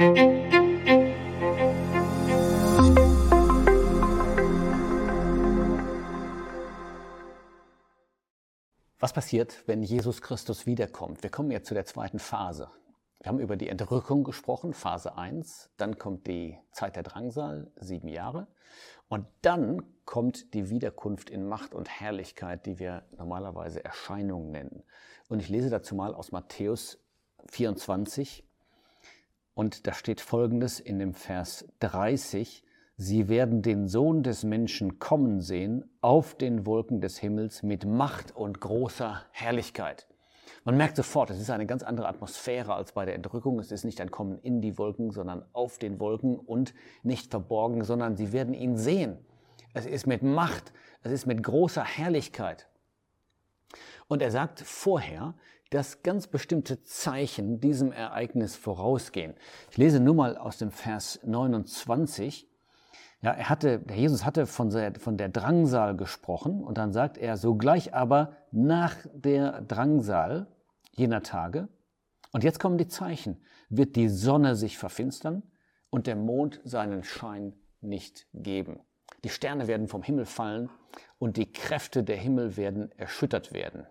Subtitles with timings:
[0.00, 0.08] Was
[9.12, 11.22] passiert, wenn Jesus Christus wiederkommt?
[11.22, 12.70] Wir kommen jetzt zu der zweiten Phase.
[13.18, 15.68] Wir haben über die Entrückung gesprochen, Phase 1.
[15.76, 18.46] Dann kommt die Zeit der Drangsal, sieben Jahre.
[19.08, 24.82] Und dann kommt die Wiederkunft in Macht und Herrlichkeit, die wir normalerweise Erscheinung nennen.
[25.28, 27.04] Und ich lese dazu mal aus Matthäus
[27.48, 28.46] 24.
[29.54, 32.64] Und da steht Folgendes in dem Vers 30.
[32.96, 38.36] Sie werden den Sohn des Menschen kommen sehen auf den Wolken des Himmels mit Macht
[38.36, 40.06] und großer Herrlichkeit.
[40.64, 43.58] Man merkt sofort, es ist eine ganz andere Atmosphäre als bei der Entrückung.
[43.58, 47.82] Es ist nicht ein Kommen in die Wolken, sondern auf den Wolken und nicht verborgen,
[47.84, 49.18] sondern sie werden ihn sehen.
[49.72, 50.72] Es ist mit Macht,
[51.02, 52.68] es ist mit großer Herrlichkeit.
[54.10, 55.34] Und er sagt vorher,
[55.70, 59.34] dass ganz bestimmte Zeichen diesem Ereignis vorausgehen.
[59.70, 62.48] Ich lese nur mal aus dem Vers 29.
[63.22, 67.18] Ja, er hatte, der Jesus hatte von der, von der Drangsal gesprochen und dann sagt
[67.18, 70.48] er, sogleich aber nach der Drangsal
[70.96, 71.68] jener Tage,
[72.32, 75.44] und jetzt kommen die Zeichen, wird die Sonne sich verfinstern
[75.88, 78.80] und der Mond seinen Schein nicht geben.
[79.22, 80.68] Die Sterne werden vom Himmel fallen
[81.20, 83.86] und die Kräfte der Himmel werden erschüttert werden.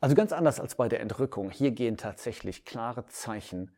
[0.00, 1.50] Also ganz anders als bei der Entrückung.
[1.50, 3.74] Hier gehen tatsächlich klare Zeichen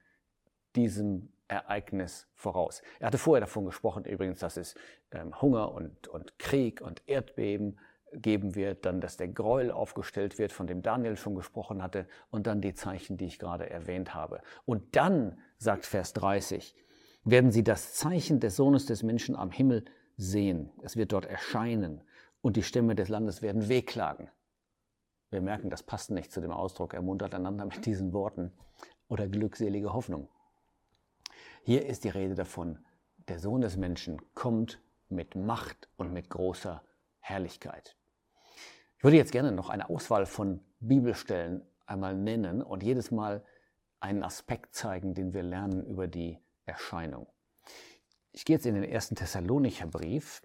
[0.75, 2.83] diesem Ereignis voraus.
[3.01, 4.75] Er hatte vorher davon gesprochen, übrigens, dass es
[5.13, 7.79] ähm, Hunger und, und Krieg und Erdbeben
[8.13, 12.47] geben wird, dann, dass der Gräuel aufgestellt wird, von dem Daniel schon gesprochen hatte, und
[12.47, 14.41] dann die Zeichen, die ich gerade erwähnt habe.
[14.65, 16.75] Und dann, sagt Vers 30,
[17.25, 19.85] werden sie das Zeichen des Sohnes des Menschen am Himmel
[20.17, 20.71] sehen.
[20.83, 22.03] Es wird dort erscheinen
[22.41, 24.31] und die Stämme des Landes werden wehklagen.
[25.31, 28.53] Wir merken, das passt nicht zu dem Ausdruck, ermuntert einander mit diesen Worten
[29.09, 30.29] oder glückselige Hoffnung.
[31.63, 32.79] Hier ist die Rede davon,
[33.29, 36.83] der Sohn des Menschen kommt mit Macht und mit großer
[37.21, 37.97] Herrlichkeit.
[38.97, 43.45] Ich würde jetzt gerne noch eine Auswahl von Bibelstellen einmal nennen und jedes Mal
[44.01, 47.27] einen Aspekt zeigen, den wir lernen über die Erscheinung.
[48.33, 50.43] Ich gehe jetzt in den ersten Thessalonicher Brief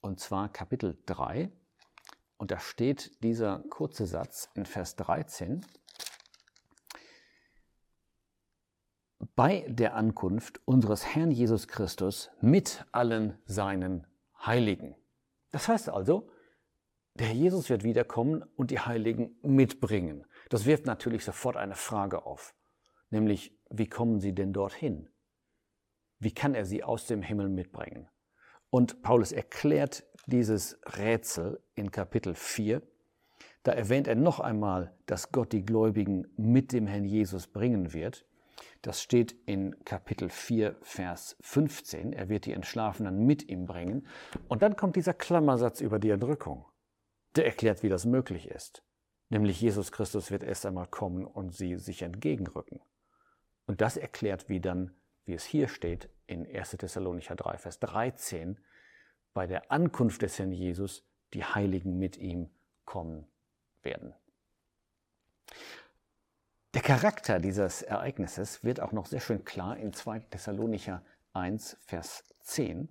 [0.00, 1.50] und zwar Kapitel 3
[2.38, 5.64] und da steht dieser kurze Satz in Vers 13.
[9.34, 14.06] bei der Ankunft unseres Herrn Jesus Christus mit allen seinen
[14.44, 14.96] Heiligen.
[15.50, 16.30] Das heißt also,
[17.14, 20.26] der Herr Jesus wird wiederkommen und die Heiligen mitbringen.
[20.48, 22.54] Das wirft natürlich sofort eine Frage auf,
[23.10, 25.08] nämlich wie kommen sie denn dorthin?
[26.18, 28.08] Wie kann er sie aus dem Himmel mitbringen?
[28.76, 32.82] Und Paulus erklärt dieses Rätsel in Kapitel 4.
[33.62, 38.26] Da erwähnt er noch einmal, dass Gott die Gläubigen mit dem Herrn Jesus bringen wird.
[38.82, 42.12] Das steht in Kapitel 4, Vers 15.
[42.12, 44.06] Er wird die Entschlafenen mit ihm bringen.
[44.46, 46.66] Und dann kommt dieser Klammersatz über die Entrückung.
[47.34, 48.82] Der erklärt, wie das möglich ist.
[49.30, 52.80] Nämlich Jesus Christus wird erst einmal kommen und sie sich entgegenrücken.
[53.64, 54.90] Und das erklärt, wie dann,
[55.24, 56.70] wie es hier steht in 1.
[56.70, 58.58] Thessalonicher 3, Vers 13,
[59.34, 61.04] bei der Ankunft des Herrn Jesus
[61.34, 62.50] die Heiligen mit ihm
[62.84, 63.26] kommen
[63.82, 64.14] werden.
[66.74, 72.24] Der Charakter dieses Ereignisses wird auch noch sehr schön klar in 2 Thessalonicher 1, Vers
[72.42, 72.88] 10.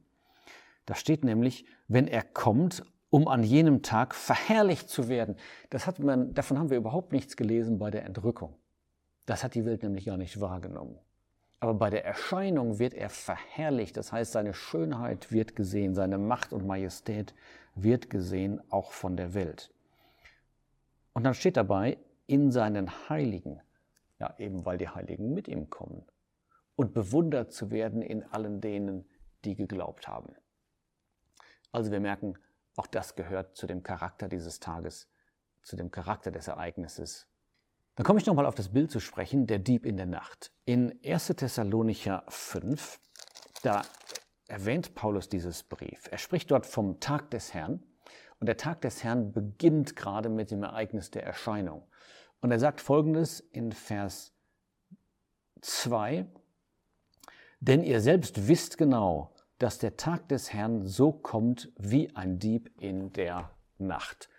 [0.86, 5.38] Da steht nämlich, wenn er kommt, um an jenem Tag verherrlicht zu werden.
[5.70, 8.58] Das hat man, davon haben wir überhaupt nichts gelesen bei der Entrückung.
[9.26, 11.00] Das hat die Welt nämlich gar nicht wahrgenommen.
[11.60, 13.98] Aber bei der Erscheinung wird er verherrlicht.
[13.98, 17.34] Das heißt, seine Schönheit wird gesehen, seine Macht und Majestät
[17.76, 19.74] wird gesehen, auch von der Welt.
[21.14, 23.62] Und dann steht dabei, in seinen Heiligen.
[24.20, 26.06] Ja, eben weil die Heiligen mit ihm kommen.
[26.76, 29.06] Und bewundert zu werden in allen denen,
[29.44, 30.36] die geglaubt haben.
[31.72, 32.38] Also wir merken,
[32.76, 35.10] auch das gehört zu dem Charakter dieses Tages,
[35.62, 37.28] zu dem Charakter des Ereignisses.
[37.96, 40.52] Dann komme ich nochmal auf das Bild zu sprechen, der Dieb in der Nacht.
[40.66, 41.28] In 1.
[41.28, 43.00] Thessalonicher 5,
[43.64, 43.84] da
[44.48, 46.08] erwähnt Paulus dieses Brief.
[46.12, 47.84] Er spricht dort vom Tag des Herrn.
[48.40, 51.84] Und der Tag des Herrn beginnt gerade mit dem Ereignis der Erscheinung.
[52.42, 54.34] Und er sagt folgendes in Vers
[55.62, 56.28] 2,
[57.62, 62.70] denn ihr selbst wisst genau, dass der Tag des Herrn so kommt wie ein Dieb
[62.78, 64.30] in der Nacht.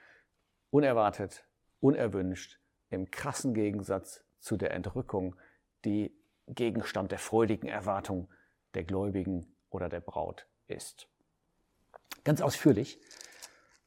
[0.71, 1.45] Unerwartet,
[1.81, 2.61] unerwünscht,
[2.91, 5.37] im krassen Gegensatz zu der Entrückung,
[5.85, 6.17] die
[6.49, 8.29] Gegenstand der freudigen Erwartung
[8.75, 11.09] der Gläubigen oder der Braut ist.
[12.25, 13.01] Ganz ausführlich,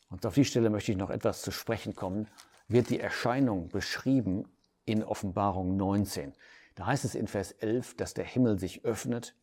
[0.09, 2.27] und auf die Stelle möchte ich noch etwas zu sprechen kommen,
[2.67, 4.47] wird die Erscheinung beschrieben
[4.85, 6.33] in Offenbarung 19.
[6.75, 9.35] Da heißt es in Vers 11, dass der Himmel sich öffnet.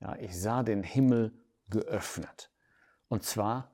[0.00, 1.32] Ja, ich sah den Himmel
[1.68, 2.50] geöffnet.
[3.08, 3.70] Und zwar,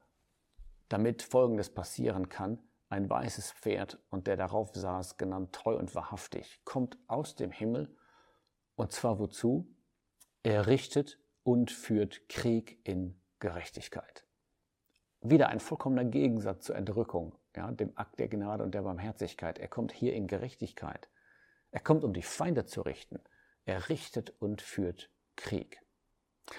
[0.89, 2.59] damit Folgendes passieren kann,
[2.93, 7.97] ein weißes Pferd und der darauf saß, genannt treu und wahrhaftig, kommt aus dem Himmel.
[8.77, 9.75] Und zwar wozu?
[10.43, 14.27] Er richtet und führt Krieg in Gerechtigkeit.
[15.23, 19.59] Wieder ein vollkommener Gegensatz zur Entrückung, ja, dem Akt der Gnade und der Barmherzigkeit.
[19.59, 21.09] Er kommt hier in Gerechtigkeit.
[21.71, 23.21] Er kommt, um die Feinde zu richten.
[23.65, 25.81] Er richtet und führt Krieg.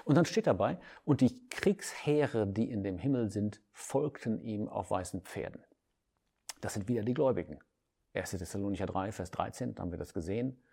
[0.04, 4.90] Und dann steht dabei, und die Kriegsheere, die in dem Himmel sind, folgten ihm auf
[4.90, 5.64] weißen Pferden.
[6.64, 7.60] Das sind wieder die Gläubigen.
[8.14, 8.32] 1.
[8.32, 10.64] Thessalonicher 3, Vers 13, da haben wir das gesehen.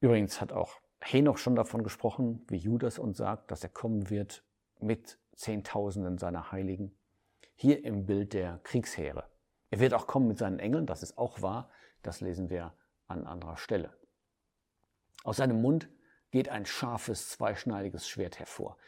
[0.00, 4.42] Übrigens hat auch Henoch schon davon gesprochen, wie Judas uns sagt, dass er kommen wird
[4.80, 6.96] mit Zehntausenden seiner Heiligen.
[7.54, 9.28] Hier im Bild der Kriegsheere.
[9.68, 11.70] Er wird auch kommen mit seinen Engeln, das ist auch wahr,
[12.00, 12.72] das lesen wir
[13.08, 13.92] an anderer Stelle.
[15.22, 15.90] Aus seinem Mund
[16.30, 18.78] geht ein scharfes, zweischneidiges Schwert hervor.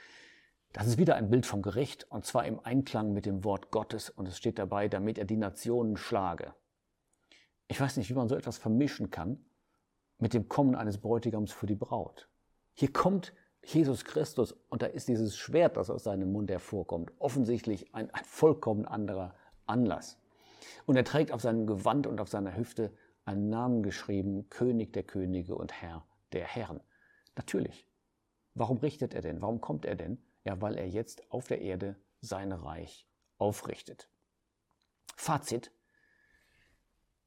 [0.75, 4.11] Das ist wieder ein Bild vom Gericht, und zwar im Einklang mit dem Wort Gottes,
[4.11, 6.53] und es steht dabei, damit er die Nationen schlage.
[7.69, 9.39] Ich weiß nicht, wie man so etwas vermischen kann
[10.19, 12.29] mit dem Kommen eines Bräutigams für die Braut.
[12.73, 13.33] Hier kommt
[13.63, 18.25] Jesus Christus und da ist dieses Schwert, das aus seinem Mund hervorkommt, offensichtlich ein, ein
[18.25, 19.37] vollkommen anderer
[19.67, 20.19] Anlass.
[20.87, 22.93] Und er trägt auf seinem Gewand und auf seiner Hüfte
[23.25, 26.81] einen Namen geschrieben, König der Könige und Herr der Herren.
[27.37, 27.87] Natürlich.
[28.55, 29.41] Warum richtet er denn?
[29.41, 30.19] Warum kommt er denn?
[30.45, 33.07] Ja, weil er jetzt auf der Erde sein Reich
[33.39, 34.09] aufrichtet.
[35.17, 35.71] Fazit.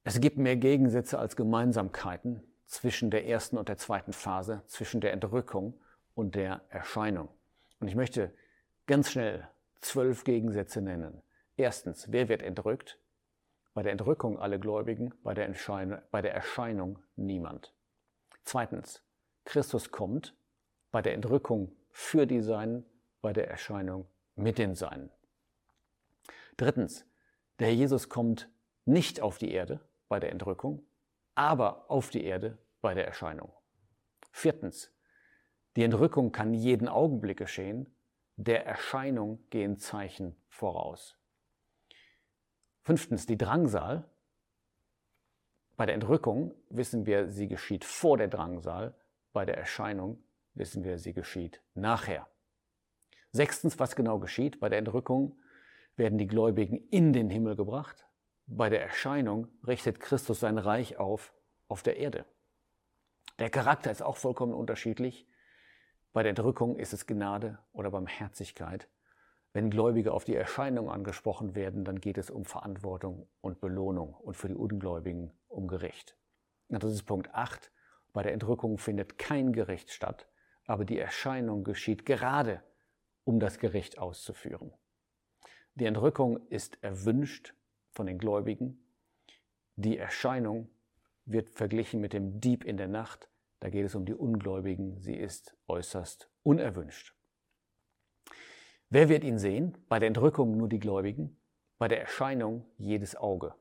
[0.04, 5.12] Es gibt mehr Gegensätze als Gemeinsamkeiten zwischen der ersten und der zweiten Phase, zwischen der
[5.12, 5.80] Entrückung
[6.14, 7.28] und der Erscheinung.
[7.80, 8.32] Und ich möchte
[8.86, 9.48] ganz schnell
[9.80, 11.22] zwölf Gegensätze nennen.
[11.56, 12.98] Erstens, wer wird entrückt?
[13.74, 15.52] Bei der Entrückung alle Gläubigen, bei der,
[16.10, 17.74] bei der Erscheinung niemand.
[18.44, 19.02] Zweitens,
[19.44, 20.34] Christus kommt,
[20.90, 22.84] bei der Entrückung für die Seinen,
[23.20, 25.10] bei der Erscheinung mit den Seinen.
[26.56, 27.06] Drittens,
[27.58, 28.48] der Herr Jesus kommt
[28.84, 30.84] nicht auf die Erde bei der Entrückung,
[31.34, 33.52] aber auf die Erde bei der Erscheinung.
[34.32, 34.92] Viertens,
[35.76, 37.94] die Entrückung kann jeden Augenblick geschehen,
[38.36, 41.16] der Erscheinung gehen Zeichen voraus.
[42.82, 44.08] Fünftens, die Drangsal.
[45.76, 48.94] Bei der Entrückung wissen wir, sie geschieht vor der Drangsal,
[49.32, 50.22] bei der Erscheinung
[50.54, 52.26] wissen wir, sie geschieht nachher.
[53.32, 54.60] Sechstens, was genau geschieht?
[54.60, 55.38] Bei der Entrückung
[55.96, 58.06] werden die Gläubigen in den Himmel gebracht.
[58.46, 61.34] Bei der Erscheinung richtet Christus sein Reich auf
[61.68, 62.24] auf der Erde.
[63.38, 65.28] Der Charakter ist auch vollkommen unterschiedlich.
[66.12, 68.88] Bei der Entrückung ist es Gnade oder Barmherzigkeit.
[69.52, 74.36] Wenn Gläubige auf die Erscheinung angesprochen werden, dann geht es um Verantwortung und Belohnung und
[74.36, 76.16] für die Ungläubigen um Gericht.
[76.68, 77.70] Das ist Punkt 8.
[78.12, 80.28] Bei der Entrückung findet kein Gericht statt,
[80.66, 82.62] aber die Erscheinung geschieht gerade,
[83.28, 84.72] um das Gericht auszuführen.
[85.74, 87.52] Die Entrückung ist erwünscht
[87.90, 88.82] von den Gläubigen.
[89.76, 90.70] Die Erscheinung
[91.26, 93.28] wird verglichen mit dem Dieb in der Nacht.
[93.60, 94.98] Da geht es um die Ungläubigen.
[95.02, 97.14] Sie ist äußerst unerwünscht.
[98.88, 99.76] Wer wird ihn sehen?
[99.90, 101.38] Bei der Entrückung nur die Gläubigen,
[101.76, 103.54] bei der Erscheinung jedes Auge.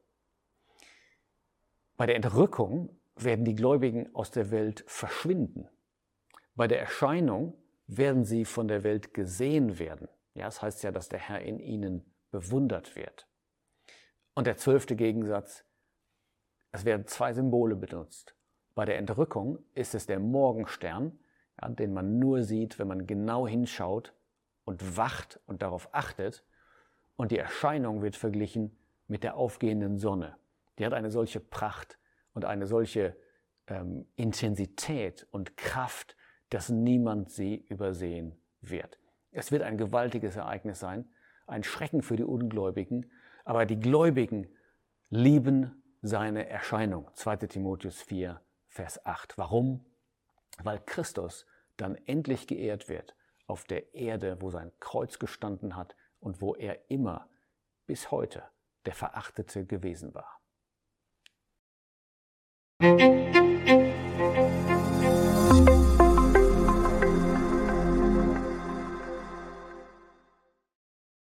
[1.98, 5.68] Bei der Entrückung werden die Gläubigen aus der Welt verschwinden.
[6.56, 7.54] Bei der Erscheinung
[7.88, 10.08] werden sie von der Welt gesehen werden.
[10.34, 13.28] Ja, das heißt ja, dass der Herr in ihnen bewundert wird.
[14.34, 15.66] Und der zwölfte Gegensatz,
[16.72, 18.36] es werden zwei Symbole benutzt.
[18.76, 21.18] Bei der Entrückung ist es der Morgenstern,
[21.60, 24.14] ja, den man nur sieht, wenn man genau hinschaut
[24.66, 26.44] und wacht und darauf achtet.
[27.16, 30.38] Und die Erscheinung wird verglichen mit der aufgehenden Sonne.
[30.78, 31.98] Die hat eine solche Pracht
[32.34, 33.16] und eine solche
[33.68, 36.17] ähm, Intensität und Kraft,
[36.50, 39.00] dass niemand sie übersehen wird.
[39.32, 41.10] Es wird ein gewaltiges Ereignis sein,
[41.46, 43.12] ein Schrecken für die Ungläubigen,
[43.46, 44.48] aber die Gläubigen
[45.10, 47.10] lieben seine Erscheinung.
[47.14, 49.38] 2 Timotheus 4, Vers 8.
[49.38, 49.86] Warum?
[50.64, 51.46] Weil Christus
[51.78, 56.90] dann endlich geehrt wird auf der Erde, wo sein Kreuz gestanden hat und wo er
[56.90, 57.30] immer
[57.86, 58.44] bis heute
[58.86, 60.42] der Verachtete gewesen war.
[62.80, 63.47] Musik